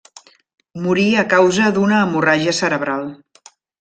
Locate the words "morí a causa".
0.85-1.67